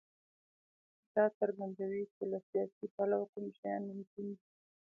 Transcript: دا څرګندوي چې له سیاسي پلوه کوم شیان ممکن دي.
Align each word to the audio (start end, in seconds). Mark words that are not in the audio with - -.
دا 1.15 1.25
څرګندوي 1.39 2.03
چې 2.13 2.23
له 2.31 2.39
سیاسي 2.49 2.85
پلوه 2.95 3.25
کوم 3.31 3.45
شیان 3.59 3.81
ممکن 3.91 4.25
دي. 4.29 4.37